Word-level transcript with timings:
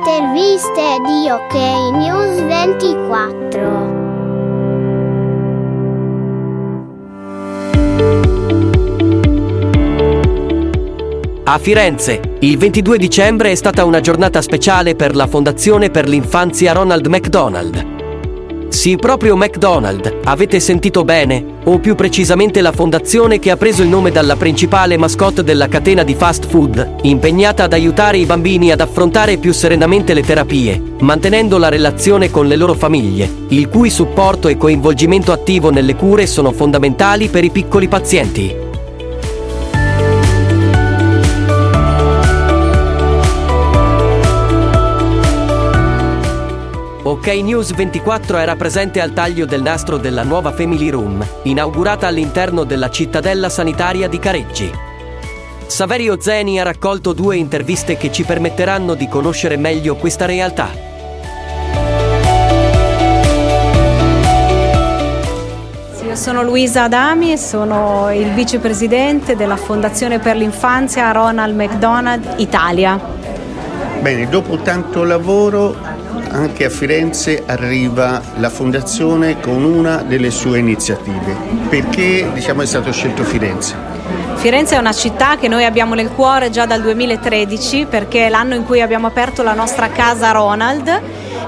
interviste 0.00 0.96
di 1.04 1.28
OK 1.28 1.54
News 1.92 2.40
24. 2.46 3.98
A 11.44 11.58
Firenze, 11.58 12.20
il 12.38 12.56
22 12.56 12.96
dicembre 12.96 13.50
è 13.50 13.54
stata 13.54 13.84
una 13.84 14.00
giornata 14.00 14.40
speciale 14.40 14.94
per 14.94 15.14
la 15.14 15.26
Fondazione 15.26 15.90
per 15.90 16.08
l'Infanzia 16.08 16.72
Ronald 16.72 17.06
McDonald. 17.06 17.99
Sì, 18.70 18.96
proprio 18.96 19.36
McDonald, 19.36 20.20
avete 20.24 20.60
sentito 20.60 21.04
bene, 21.04 21.44
o 21.64 21.80
più 21.80 21.96
precisamente 21.96 22.60
la 22.60 22.70
fondazione 22.70 23.40
che 23.40 23.50
ha 23.50 23.56
preso 23.56 23.82
il 23.82 23.88
nome 23.88 24.12
dalla 24.12 24.36
principale 24.36 24.96
mascotte 24.96 25.42
della 25.42 25.68
catena 25.68 26.04
di 26.04 26.14
fast 26.14 26.46
food, 26.46 26.98
impegnata 27.02 27.64
ad 27.64 27.72
aiutare 27.72 28.18
i 28.18 28.24
bambini 28.24 28.70
ad 28.70 28.80
affrontare 28.80 29.38
più 29.38 29.52
serenamente 29.52 30.14
le 30.14 30.22
terapie, 30.22 30.80
mantenendo 31.00 31.58
la 31.58 31.68
relazione 31.68 32.30
con 32.30 32.46
le 32.46 32.56
loro 32.56 32.74
famiglie, 32.74 33.28
il 33.48 33.68
cui 33.68 33.90
supporto 33.90 34.46
e 34.46 34.56
coinvolgimento 34.56 35.32
attivo 35.32 35.70
nelle 35.70 35.96
cure 35.96 36.26
sono 36.26 36.52
fondamentali 36.52 37.28
per 37.28 37.42
i 37.42 37.50
piccoli 37.50 37.88
pazienti. 37.88 38.69
OK 47.20 47.26
News 47.42 47.74
24 47.74 48.38
era 48.38 48.56
presente 48.56 48.98
al 48.98 49.12
taglio 49.12 49.44
del 49.44 49.60
nastro 49.60 49.98
della 49.98 50.22
nuova 50.22 50.52
Family 50.52 50.88
Room, 50.88 51.22
inaugurata 51.42 52.06
all'interno 52.06 52.64
della 52.64 52.88
cittadella 52.88 53.50
sanitaria 53.50 54.08
di 54.08 54.18
Careggi. 54.18 54.72
Saverio 55.66 56.18
Zeni 56.18 56.58
ha 56.58 56.62
raccolto 56.62 57.12
due 57.12 57.36
interviste 57.36 57.98
che 57.98 58.10
ci 58.10 58.22
permetteranno 58.22 58.94
di 58.94 59.06
conoscere 59.06 59.58
meglio 59.58 59.96
questa 59.96 60.24
realtà. 60.24 60.70
Io 66.02 66.16
sono 66.16 66.42
Luisa 66.42 66.84
Adami 66.84 67.32
e 67.32 67.36
sono 67.36 68.10
il 68.14 68.32
vicepresidente 68.32 69.36
della 69.36 69.58
Fondazione 69.58 70.20
per 70.20 70.36
l'Infanzia 70.36 71.12
Ronald 71.12 71.54
McDonald 71.54 72.36
Italia. 72.38 72.98
Bene, 74.00 74.26
dopo 74.30 74.56
tanto 74.56 75.04
lavoro 75.04 75.89
anche 76.30 76.64
a 76.64 76.70
Firenze 76.70 77.42
arriva 77.46 78.20
la 78.36 78.50
Fondazione 78.50 79.40
con 79.40 79.64
una 79.64 80.02
delle 80.02 80.30
sue 80.30 80.58
iniziative. 80.58 81.34
Perché 81.68 82.30
diciamo, 82.32 82.62
è 82.62 82.66
stato 82.66 82.92
scelto 82.92 83.24
Firenze? 83.24 83.74
Firenze 84.36 84.76
è 84.76 84.78
una 84.78 84.92
città 84.92 85.36
che 85.36 85.48
noi 85.48 85.64
abbiamo 85.64 85.94
nel 85.94 86.10
cuore 86.10 86.48
già 86.48 86.64
dal 86.64 86.80
2013 86.80 87.86
perché 87.86 88.26
è 88.26 88.28
l'anno 88.30 88.54
in 88.54 88.64
cui 88.64 88.80
abbiamo 88.80 89.06
aperto 89.06 89.42
la 89.42 89.52
nostra 89.52 89.88
casa 89.88 90.30
Ronald 90.30 91.00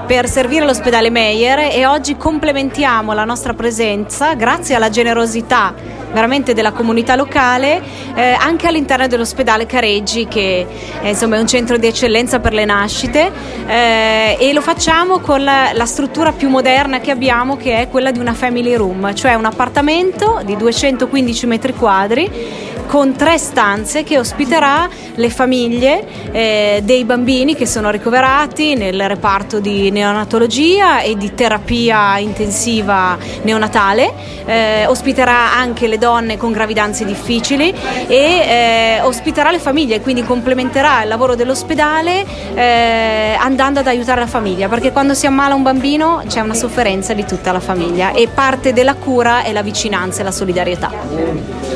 per 0.05 0.29
servire 0.29 0.63
l'ospedale 0.63 1.09
Meyer 1.09 1.71
e 1.73 1.87
oggi 1.87 2.15
complementiamo 2.17 3.13
la 3.13 3.25
nostra 3.25 3.53
presenza 3.53 4.35
grazie 4.35 4.75
alla 4.75 4.89
generosità 4.89 5.73
veramente 6.13 6.53
della 6.53 6.71
comunità 6.71 7.15
locale 7.15 7.81
eh, 8.15 8.35
anche 8.39 8.67
all'interno 8.67 9.07
dell'ospedale 9.07 9.65
Careggi 9.65 10.27
che 10.27 10.65
è, 11.01 11.09
insomma, 11.09 11.37
è 11.37 11.39
un 11.39 11.47
centro 11.47 11.77
di 11.77 11.87
eccellenza 11.87 12.39
per 12.39 12.53
le 12.53 12.65
nascite 12.65 13.31
eh, 13.67 14.37
e 14.39 14.53
lo 14.53 14.61
facciamo 14.61 15.19
con 15.19 15.43
la, 15.43 15.71
la, 15.73 15.85
struttura 15.85 16.31
più 16.31 16.49
moderna 16.49 16.99
che 16.99 17.11
abbiamo 17.11 17.57
che 17.57 17.79
è 17.79 17.89
quella 17.89 18.11
di 18.11 18.19
una 18.19 18.33
family 18.33 18.75
room, 18.75 19.13
cioè 19.13 19.33
un 19.33 19.45
appartamento 19.45 20.41
di 20.45 20.55
215 20.55 21.45
metri 21.45 21.73
quadri 21.73 22.71
con 22.85 23.15
tre 23.15 23.37
stanze 23.37 24.03
che 24.03 24.17
ospiterà 24.17 24.89
le 25.15 25.29
famiglie 25.29 26.05
eh, 26.31 26.81
dei 26.83 27.03
bambini 27.05 27.55
che 27.55 27.65
sono 27.65 27.89
ricoverati 27.89 28.75
nel 28.75 29.07
reparto 29.07 29.59
di 29.59 29.91
neonatologia 29.91 31.01
e 31.01 31.15
di 31.15 31.33
terapia 31.33 32.17
intensiva 32.17 33.17
neonatale, 33.43 34.13
eh, 34.45 34.85
ospiterà 34.87 35.53
anche 35.53 35.87
le 35.87 35.97
donne 35.97 36.37
con 36.37 36.51
gravidanze 36.51 37.05
difficili 37.05 37.73
e 38.07 38.15
eh, 38.17 39.01
ospiterà 39.01 39.51
le 39.51 39.59
famiglie, 39.59 40.01
quindi 40.01 40.23
complementerà 40.23 41.03
il 41.03 41.07
lavoro 41.07 41.35
dell'ospedale 41.35 42.25
eh, 42.53 43.35
andando 43.39 43.79
ad 43.79 43.87
aiutare 43.87 44.19
la 44.19 44.27
famiglia, 44.27 44.67
perché 44.67 44.91
quando 44.91 45.13
si 45.13 45.25
ammala 45.25 45.55
un 45.55 45.63
bambino 45.63 46.23
c'è 46.27 46.39
una 46.39 46.53
sofferenza 46.53 47.13
di 47.13 47.25
tutta 47.25 47.51
la 47.51 47.59
famiglia 47.59 48.11
e 48.11 48.27
parte 48.27 48.73
della 48.73 48.95
cura 48.95 49.43
è 49.43 49.51
la 49.51 49.61
vicinanza 49.61 50.21
e 50.21 50.23
la 50.23 50.31
solidarietà. 50.31 50.91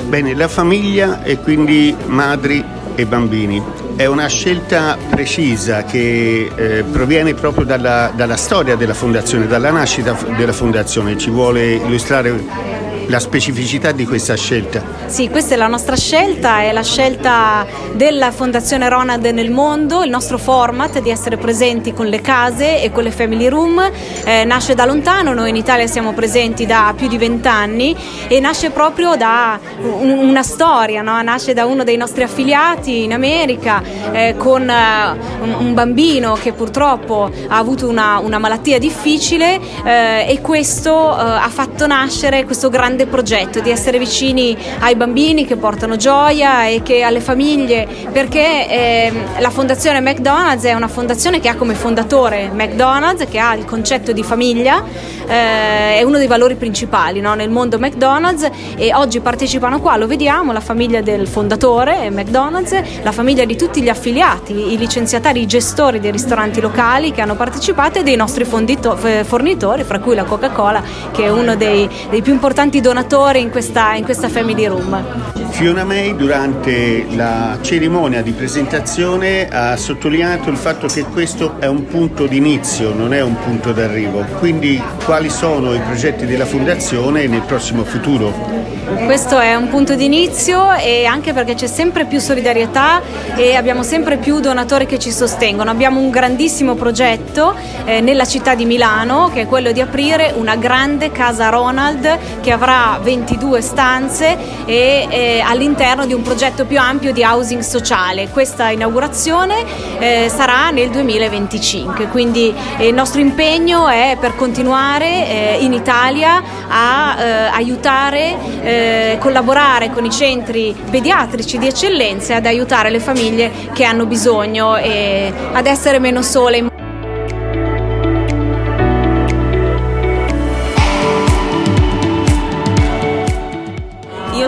Bene, 0.07 0.33
la 0.35 0.47
famiglia 0.47 1.06
e 1.23 1.39
quindi 1.39 1.95
madri 2.05 2.63
e 2.95 3.05
bambini. 3.05 3.61
È 3.95 4.05
una 4.05 4.27
scelta 4.27 4.97
precisa 5.09 5.83
che 5.83 6.51
eh, 6.53 6.83
proviene 6.83 7.33
proprio 7.33 7.65
dalla, 7.65 8.11
dalla 8.15 8.35
storia 8.35 8.75
della 8.75 8.93
fondazione, 8.93 9.47
dalla 9.47 9.71
nascita 9.71 10.15
della 10.35 10.53
fondazione. 10.53 11.17
Ci 11.17 11.29
vuole 11.29 11.73
illustrare 11.73 12.76
la 13.07 13.19
specificità 13.19 13.91
di 13.91 14.05
questa 14.05 14.35
scelta? 14.35 14.83
Sì, 15.05 15.29
questa 15.29 15.53
è 15.53 15.57
la 15.57 15.67
nostra 15.67 15.95
scelta, 15.95 16.61
è 16.61 16.71
la 16.71 16.83
scelta 16.83 17.65
della 17.93 18.31
Fondazione 18.31 18.89
Ronald 18.89 19.25
nel 19.25 19.51
mondo, 19.51 20.03
il 20.03 20.09
nostro 20.09 20.37
format 20.37 20.99
di 20.99 21.09
essere 21.09 21.37
presenti 21.37 21.93
con 21.93 22.07
le 22.07 22.21
case 22.21 22.81
e 22.81 22.91
con 22.91 23.03
le 23.03 23.11
family 23.11 23.47
room 23.47 23.81
eh, 24.25 24.43
nasce 24.43 24.75
da 24.75 24.85
lontano, 24.85 25.33
noi 25.33 25.49
in 25.49 25.55
Italia 25.55 25.87
siamo 25.87 26.13
presenti 26.13 26.65
da 26.65 26.93
più 26.95 27.07
di 27.07 27.17
vent'anni 27.17 27.95
e 28.27 28.39
nasce 28.39 28.71
proprio 28.71 29.15
da 29.15 29.59
un, 29.81 30.09
una 30.09 30.43
storia, 30.43 31.01
no? 31.01 31.21
nasce 31.21 31.53
da 31.53 31.65
uno 31.65 31.83
dei 31.83 31.97
nostri 31.97 32.23
affiliati 32.23 33.03
in 33.03 33.13
America 33.13 33.81
eh, 34.11 34.35
con 34.37 34.61
uh, 34.61 35.63
un, 35.63 35.73
bambino 35.73 36.33
che 36.33 36.53
purtroppo 36.53 37.29
ha 37.47 37.57
avuto 37.57 37.87
una, 37.87 38.19
una 38.19 38.39
malattia 38.39 38.79
difficile 38.79 39.59
eh, 39.85 40.25
e 40.27 40.41
questo 40.41 40.91
uh, 40.91 41.15
ha 41.17 41.49
fatto 41.49 41.87
nascere 41.87 42.43
questo 42.43 42.69
grande 42.69 42.96
grande 42.97 43.05
progetto 43.05 43.59
di 43.59 43.69
essere 43.69 43.99
vicini 43.99 44.57
ai 44.79 44.95
bambini 44.95 45.45
che 45.45 45.55
portano 45.55 45.95
gioia 45.97 46.65
e 46.65 46.81
che 46.81 47.03
alle 47.03 47.21
famiglie, 47.21 47.87
perché 48.11 48.67
eh, 48.67 49.13
la 49.37 49.51
fondazione 49.51 50.01
McDonald's 50.01 50.63
è 50.63 50.73
una 50.73 50.87
fondazione 50.87 51.39
che 51.39 51.47
ha 51.47 51.55
come 51.55 51.75
fondatore 51.75 52.49
McDonald's, 52.51 53.25
che 53.29 53.37
ha 53.37 53.53
il 53.53 53.65
concetto 53.65 54.11
di 54.11 54.23
famiglia, 54.23 54.83
eh, 55.27 55.97
è 55.97 56.01
uno 56.03 56.17
dei 56.17 56.27
valori 56.27 56.55
principali 56.55 57.19
no? 57.19 57.35
nel 57.35 57.49
mondo 57.49 57.77
McDonald's 57.77 58.49
e 58.75 58.93
oggi 58.95 59.19
partecipano 59.19 59.79
qua, 59.79 59.95
lo 59.97 60.07
vediamo, 60.07 60.51
la 60.51 60.59
famiglia 60.59 61.01
del 61.01 61.27
fondatore 61.27 62.09
McDonald's, 62.09 62.81
la 63.03 63.11
famiglia 63.11 63.45
di 63.45 63.55
tutti 63.55 63.81
gli 63.83 63.89
affiliati, 63.89 64.73
i 64.73 64.77
licenziatari, 64.77 65.41
i 65.41 65.45
gestori 65.45 65.99
dei 65.99 66.11
ristoranti 66.11 66.61
locali 66.61 67.11
che 67.11 67.21
hanno 67.21 67.35
partecipato 67.35 67.99
e 67.99 68.03
dei 68.03 68.15
nostri 68.15 68.43
fondito- 68.43 68.95
fornitori, 68.95 69.83
fra 69.83 69.99
cui 69.99 70.15
la 70.15 70.23
Coca-Cola, 70.23 70.81
che 71.11 71.25
è 71.25 71.29
uno 71.29 71.55
dei, 71.55 71.87
dei 72.09 72.21
più 72.21 72.33
importanti 72.33 72.81
donatori 72.87 73.41
in 73.41 73.49
questa, 73.49 73.95
in 73.95 74.05
questa 74.05 74.29
Family 74.29 74.65
Room. 74.65 75.25
Fiona 75.49 75.83
May 75.83 76.15
durante 76.15 77.05
la 77.15 77.57
cerimonia 77.61 78.21
di 78.21 78.31
presentazione 78.31 79.47
ha 79.49 79.75
sottolineato 79.75 80.49
il 80.49 80.55
fatto 80.55 80.87
che 80.87 81.03
questo 81.03 81.55
è 81.59 81.65
un 81.65 81.85
punto 81.87 82.27
d'inizio, 82.27 82.93
non 82.93 83.13
è 83.13 83.21
un 83.21 83.35
punto 83.39 83.73
d'arrivo. 83.73 84.23
Quindi 84.39 84.81
quali 85.03 85.29
sono 85.29 85.73
i 85.73 85.79
progetti 85.79 86.25
della 86.25 86.45
Fondazione 86.45 87.27
nel 87.27 87.41
prossimo 87.41 87.83
futuro? 87.83 88.77
Questo 89.03 89.37
è 89.39 89.53
un 89.55 89.67
punto 89.67 89.95
d'inizio 89.95 90.73
e 90.75 91.05
anche 91.05 91.33
perché 91.33 91.55
c'è 91.55 91.67
sempre 91.67 92.05
più 92.05 92.19
solidarietà 92.19 93.01
e 93.35 93.55
abbiamo 93.55 93.83
sempre 93.83 94.15
più 94.15 94.39
donatori 94.39 94.85
che 94.85 94.97
ci 94.97 95.11
sostengono. 95.11 95.69
Abbiamo 95.69 95.99
un 95.99 96.09
grandissimo 96.09 96.75
progetto 96.75 97.53
eh, 97.83 97.99
nella 97.99 98.25
città 98.25 98.55
di 98.55 98.65
Milano 98.65 99.29
che 99.33 99.41
è 99.41 99.45
quello 99.45 99.71
di 99.73 99.81
aprire 99.81 100.33
una 100.37 100.55
grande 100.55 101.11
casa 101.11 101.49
Ronald 101.49 102.17
che 102.39 102.51
avrà 102.51 102.76
22 103.01 103.61
stanze 103.61 104.37
e 104.65 105.07
eh, 105.09 105.39
all'interno 105.39 106.05
di 106.05 106.13
un 106.13 106.21
progetto 106.21 106.65
più 106.65 106.79
ampio 106.79 107.11
di 107.11 107.23
housing 107.23 107.61
sociale. 107.61 108.29
Questa 108.29 108.69
inaugurazione 108.69 109.63
eh, 109.99 110.31
sarà 110.33 110.69
nel 110.69 110.89
2025, 110.89 112.07
quindi 112.07 112.53
eh, 112.77 112.87
il 112.87 112.93
nostro 112.93 113.19
impegno 113.21 113.87
è 113.87 114.17
per 114.19 114.35
continuare 114.35 115.05
eh, 115.05 115.57
in 115.61 115.73
Italia 115.73 116.41
a 116.67 117.15
eh, 117.17 117.31
aiutare 117.53 118.35
eh, 118.61 119.17
collaborare 119.19 119.91
con 119.91 120.05
i 120.05 120.11
centri 120.11 120.75
pediatrici 120.89 121.57
di 121.57 121.67
eccellenza 121.67 122.35
ad 122.35 122.45
aiutare 122.45 122.89
le 122.89 122.99
famiglie 122.99 123.51
che 123.73 123.83
hanno 123.83 124.05
bisogno 124.05 124.75
e 124.75 125.33
ad 125.53 125.65
essere 125.65 125.99
meno 125.99 126.21
sole. 126.21 126.76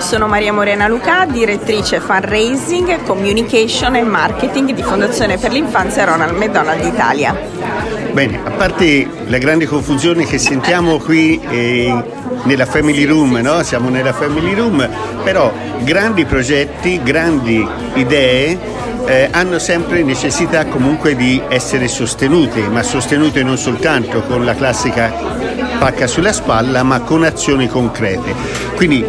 Sono 0.09 0.25
Maria 0.25 0.51
Morena 0.51 0.87
Luca, 0.87 1.27
direttrice 1.27 1.99
fundraising, 1.99 3.03
communication 3.03 3.95
e 3.95 4.01
marketing 4.01 4.73
di 4.73 4.81
Fondazione 4.81 5.37
per 5.37 5.51
l'Infanzia 5.51 6.05
Ronald 6.05 6.35
McDonald 6.35 6.83
Italia. 6.83 7.39
Bene, 8.11 8.39
a 8.43 8.49
parte 8.49 9.07
la 9.27 9.37
grande 9.37 9.67
confusione 9.67 10.25
che 10.25 10.39
sentiamo 10.39 10.97
qui 10.97 11.39
eh, 11.47 12.03
nella 12.45 12.65
family 12.65 13.03
room, 13.03 13.35
no? 13.35 13.61
siamo 13.61 13.89
nella 13.89 14.11
family 14.11 14.55
room, 14.55 14.89
però 15.23 15.53
grandi 15.81 16.25
progetti, 16.25 16.99
grandi 17.03 17.63
idee 17.93 18.57
eh, 19.05 19.27
hanno 19.29 19.59
sempre 19.59 20.01
necessità 20.01 20.65
comunque 20.65 21.15
di 21.15 21.39
essere 21.49 21.87
sostenute, 21.87 22.61
ma 22.61 22.81
sostenute 22.81 23.43
non 23.43 23.59
soltanto 23.59 24.23
con 24.23 24.43
la 24.43 24.55
classica 24.55 25.13
pacca 25.77 26.07
sulla 26.07 26.33
spalla, 26.33 26.81
ma 26.81 27.01
con 27.01 27.23
azioni 27.23 27.67
concrete. 27.67 28.68
Quindi 28.79 29.05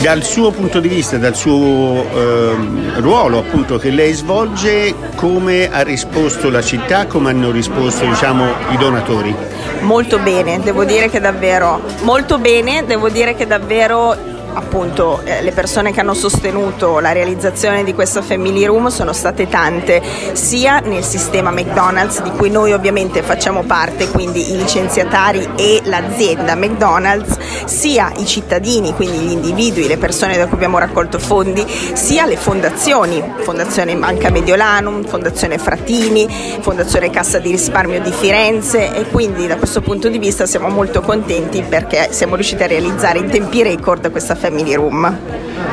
dal 0.00 0.22
suo 0.22 0.50
punto 0.52 0.80
di 0.80 0.88
vista, 0.88 1.18
dal 1.18 1.36
suo 1.36 1.52
eh, 1.52 2.56
ruolo 2.94 3.40
appunto 3.40 3.76
che 3.76 3.90
lei 3.90 4.14
svolge, 4.14 4.94
come 5.16 5.70
ha 5.70 5.82
risposto 5.82 6.48
la 6.48 6.62
città, 6.62 7.04
come 7.04 7.28
hanno 7.28 7.50
risposto 7.50 8.06
diciamo, 8.06 8.46
i 8.70 8.78
donatori? 8.78 9.36
Molto 9.80 10.18
bene, 10.18 10.60
devo 10.60 10.86
dire 10.86 11.10
che 11.10 11.20
davvero, 11.20 11.82
molto 12.04 12.38
bene, 12.38 12.86
devo 12.86 13.10
dire 13.10 13.34
che 13.34 13.46
davvero 13.46 14.16
appunto 14.54 15.20
eh, 15.24 15.42
le 15.42 15.52
persone 15.52 15.92
che 15.92 16.00
hanno 16.00 16.14
sostenuto 16.14 16.98
la 16.98 17.12
realizzazione 17.12 17.84
di 17.84 17.94
questa 17.94 18.22
Family 18.22 18.64
Room 18.64 18.88
sono 18.88 19.12
state 19.12 19.48
tante, 19.48 20.02
sia 20.32 20.80
nel 20.80 21.04
sistema 21.04 21.50
McDonald's 21.50 22.22
di 22.22 22.30
cui 22.30 22.50
noi 22.50 22.72
ovviamente 22.72 23.22
facciamo 23.22 23.62
parte, 23.62 24.08
quindi 24.08 24.52
i 24.52 24.56
licenziatari 24.56 25.48
e 25.56 25.80
l'azienda 25.84 26.54
McDonald's, 26.54 27.36
sia 27.64 28.12
i 28.18 28.26
cittadini, 28.26 28.94
quindi 28.94 29.18
gli 29.18 29.32
individui, 29.32 29.86
le 29.86 29.98
persone 29.98 30.36
da 30.36 30.46
cui 30.46 30.56
abbiamo 30.56 30.78
raccolto 30.78 31.18
fondi, 31.18 31.64
sia 31.92 32.26
le 32.26 32.36
fondazioni, 32.36 33.22
Fondazione 33.42 33.96
Banca 33.96 34.30
Mediolanum, 34.30 35.04
Fondazione 35.04 35.58
Fratini, 35.58 36.28
Fondazione 36.60 37.10
Cassa 37.10 37.38
di 37.38 37.50
Risparmio 37.50 38.00
di 38.00 38.12
Firenze 38.12 38.94
e 38.94 39.04
quindi 39.08 39.46
da 39.46 39.56
questo 39.56 39.80
punto 39.80 40.08
di 40.08 40.18
vista 40.18 40.46
siamo 40.46 40.68
molto 40.68 41.00
contenti 41.00 41.62
perché 41.62 42.08
siamo 42.10 42.34
riusciti 42.34 42.62
a 42.62 42.66
realizzare 42.66 43.18
in 43.18 43.30
tempi 43.30 43.62
record 43.62 44.10
questa 44.10 44.34
Family 44.42 44.74
Room. 44.74 45.18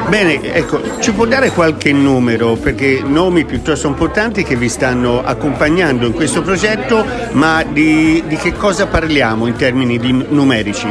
Bene, 0.10 0.39
ecco, 0.54 0.80
ci 1.00 1.12
può 1.12 1.25
dare 1.25 1.50
qualche 1.50 1.92
numero, 1.92 2.54
perché 2.54 3.01
nomi 3.04 3.44
piuttosto 3.44 3.88
importanti 3.88 4.44
che 4.44 4.56
vi 4.56 4.69
stanno 4.69 5.24
accompagnando 5.24 6.06
in 6.06 6.13
questo 6.13 6.44
progetto, 6.44 7.04
ma 7.31 7.63
di, 7.63 8.24
di 8.27 8.36
che 8.36 8.54
cosa 8.54 8.86
parliamo 8.86 9.48
in 9.48 9.56
termini 9.56 9.98
di 9.98 10.25
numerici? 10.30 10.88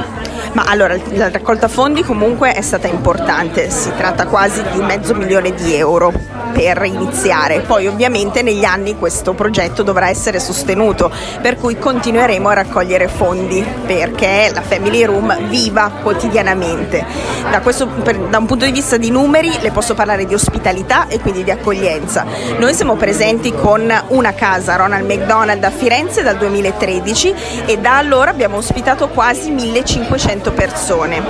Ma 0.54 0.64
allora, 0.64 0.96
la 1.10 1.30
raccolta 1.30 1.68
fondi 1.68 2.02
comunque 2.02 2.52
è 2.52 2.62
stata 2.62 2.88
importante, 2.88 3.70
si 3.70 3.92
tratta 3.96 4.26
quasi 4.26 4.60
di 4.72 4.80
mezzo 4.80 5.14
milione 5.14 5.54
di 5.54 5.74
euro 5.74 6.12
per 6.52 6.82
iniziare. 6.84 7.60
Poi 7.60 7.86
ovviamente 7.86 8.42
negli 8.42 8.64
anni 8.64 8.96
questo 8.96 9.34
progetto 9.34 9.82
dovrà 9.82 10.08
essere 10.08 10.40
sostenuto, 10.40 11.10
per 11.40 11.56
cui 11.56 11.78
continueremo 11.78 12.48
a 12.48 12.54
raccogliere 12.54 13.08
fondi 13.08 13.64
perché 13.86 14.50
la 14.52 14.62
Family 14.62 15.04
Room 15.04 15.48
viva 15.48 15.90
quotidianamente. 16.02 17.04
Da, 17.50 17.60
questo, 17.60 17.86
per, 17.86 18.18
da 18.18 18.38
un 18.38 18.46
punto 18.46 18.64
di 18.64 18.72
vista 18.72 18.96
di 18.96 19.10
numeri 19.10 19.58
le 19.60 19.70
posso 19.70 19.94
parlare 19.94 20.26
di 20.26 20.34
ospitalità 20.34 21.08
e 21.08 21.20
quindi 21.20 21.44
di 21.44 21.50
accoglienza. 21.50 22.24
Noi 22.58 22.74
siamo 22.74 22.96
presenti 22.96 23.52
con 23.52 23.92
una 24.08 24.34
casa, 24.34 24.76
Ronald 24.76 25.04
McDonald 25.08 25.62
a 25.62 25.70
Firenze 25.70 26.22
dal 26.22 26.36
2013 26.36 27.34
e 27.66 27.78
da 27.78 27.96
allora 27.96 28.30
abbiamo 28.30 28.56
ospitato 28.56 29.08
quasi 29.08 29.50
1500 29.50 30.52
persone. 30.52 31.22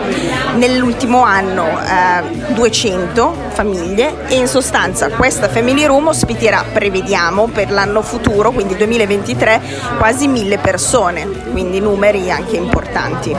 Nell'ultimo 0.54 1.22
anno 1.22 1.66
eh, 1.66 2.52
200 2.54 3.46
famiglie 3.50 4.26
e 4.28 4.36
in 4.36 4.46
sostanza 4.46 5.07
questa 5.10 5.48
Family 5.48 5.86
Room 5.86 6.08
ospiterà, 6.08 6.64
prevediamo, 6.72 7.48
per 7.48 7.70
l'anno 7.70 8.02
futuro, 8.02 8.50
quindi 8.50 8.76
2023, 8.76 9.60
quasi 9.98 10.28
mille 10.28 10.58
persone, 10.58 11.26
quindi 11.50 11.80
numeri 11.80 12.30
anche 12.30 12.56
importanti. 12.56 13.34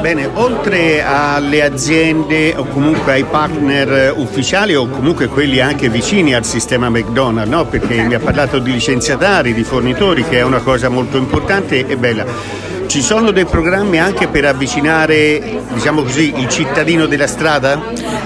Bene, 0.00 0.28
oltre 0.34 1.02
alle 1.02 1.62
aziende 1.62 2.54
o 2.56 2.64
comunque 2.64 3.12
ai 3.12 3.24
partner 3.24 4.14
ufficiali 4.16 4.74
o 4.74 4.88
comunque 4.88 5.28
quelli 5.28 5.60
anche 5.60 5.88
vicini 5.88 6.34
al 6.34 6.44
sistema 6.44 6.88
McDonald's, 6.88 7.50
no? 7.50 7.66
perché 7.66 8.02
mi 8.02 8.14
ha 8.14 8.20
parlato 8.20 8.58
di 8.58 8.72
licenziatari, 8.72 9.52
di 9.52 9.64
fornitori, 9.64 10.24
che 10.24 10.38
è 10.38 10.42
una 10.42 10.60
cosa 10.60 10.88
molto 10.88 11.16
importante 11.16 11.86
e 11.86 11.96
bella. 11.96 12.69
Ci 12.90 13.02
sono 13.02 13.30
dei 13.30 13.44
programmi 13.44 14.00
anche 14.00 14.26
per 14.26 14.44
avvicinare, 14.44 15.60
diciamo 15.74 16.02
così, 16.02 16.34
il 16.36 16.48
cittadino 16.48 17.06
della 17.06 17.28
strada? 17.28 17.80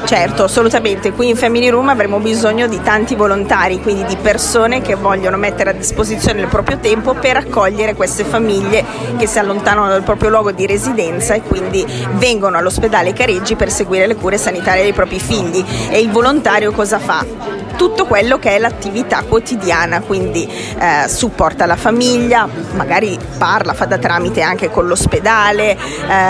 Certo, 0.06 0.44
assolutamente. 0.44 1.12
Qui 1.12 1.28
in 1.28 1.36
Family 1.36 1.68
Room 1.68 1.90
avremo 1.90 2.18
bisogno 2.18 2.66
di 2.66 2.80
tanti 2.80 3.14
volontari, 3.14 3.82
quindi 3.82 4.06
di 4.06 4.16
persone 4.16 4.80
che 4.80 4.94
vogliono 4.94 5.36
mettere 5.36 5.68
a 5.68 5.72
disposizione 5.74 6.40
il 6.40 6.46
proprio 6.46 6.78
tempo 6.78 7.12
per 7.12 7.36
accogliere 7.36 7.92
queste 7.92 8.24
famiglie 8.24 8.82
che 9.18 9.26
si 9.26 9.38
allontanano 9.38 9.88
dal 9.88 10.02
proprio 10.02 10.30
luogo 10.30 10.50
di 10.50 10.64
residenza 10.64 11.34
e 11.34 11.42
quindi 11.42 11.84
vengono 12.12 12.56
all'ospedale 12.56 13.12
Careggi 13.12 13.56
per 13.56 13.70
seguire 13.70 14.06
le 14.06 14.16
cure 14.16 14.38
sanitarie 14.38 14.82
dei 14.82 14.94
propri 14.94 15.20
figli. 15.20 15.62
E 15.90 16.00
il 16.00 16.10
volontario 16.10 16.72
cosa 16.72 16.98
fa? 16.98 17.54
tutto 17.76 18.06
quello 18.06 18.38
che 18.38 18.50
è 18.50 18.58
l'attività 18.58 19.22
quotidiana, 19.22 20.00
quindi 20.00 20.48
eh, 20.48 21.08
supporta 21.08 21.66
la 21.66 21.76
famiglia, 21.76 22.48
magari 22.74 23.18
parla, 23.36 23.74
fa 23.74 23.84
da 23.84 23.98
tramite 23.98 24.42
anche 24.42 24.53
con 24.70 24.86
l'ospedale, 24.86 25.72
eh, 25.72 25.76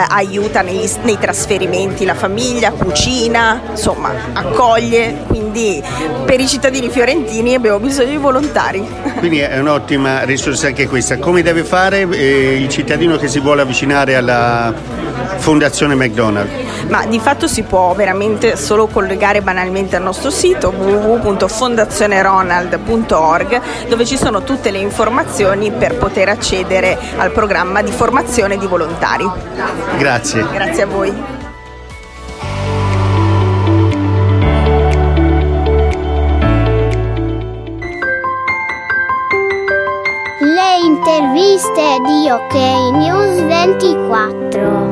aiuta 0.08 0.62
negli, 0.62 0.88
nei 1.02 1.18
trasferimenti 1.18 2.04
la 2.04 2.14
famiglia, 2.14 2.70
cucina, 2.70 3.60
insomma 3.70 4.12
accoglie, 4.32 5.24
quindi 5.26 5.82
per 6.24 6.40
i 6.40 6.46
cittadini 6.46 6.88
fiorentini 6.88 7.54
abbiamo 7.54 7.78
bisogno 7.78 8.10
di 8.10 8.16
volontari. 8.16 8.86
Quindi 9.18 9.38
è 9.40 9.58
un'ottima 9.58 10.22
risorsa 10.24 10.68
anche 10.68 10.88
questa. 10.88 11.18
Come 11.18 11.42
deve 11.42 11.64
fare 11.64 12.08
eh, 12.10 12.56
il 12.56 12.68
cittadino 12.68 13.16
che 13.16 13.28
si 13.28 13.40
vuole 13.40 13.62
avvicinare 13.62 14.16
alla 14.16 14.72
Fondazione 15.38 15.94
McDonald's? 15.94 16.72
Ma 16.88 17.06
di 17.06 17.18
fatto 17.18 17.46
si 17.46 17.62
può 17.62 17.94
veramente 17.94 18.56
solo 18.56 18.86
collegare 18.86 19.40
banalmente 19.42 19.96
al 19.96 20.02
nostro 20.02 20.30
sito 20.30 20.70
www.fondazioneronald.org 20.70 23.60
dove 23.88 24.04
ci 24.04 24.16
sono 24.16 24.42
tutte 24.42 24.70
le 24.70 24.78
informazioni 24.78 25.70
per 25.70 25.96
poter 25.96 26.28
accedere 26.28 26.98
al 27.16 27.30
programma 27.30 27.82
di 27.82 27.90
formazione 27.90 28.58
di 28.58 28.66
volontari. 28.66 29.30
Grazie. 29.96 30.46
Grazie 30.52 30.82
a 30.82 30.86
voi. 30.86 31.12
Le 40.40 40.76
interviste 40.84 41.98
di 42.04 42.28
OK 42.30 42.54
News 42.92 43.40
24. 43.46 44.83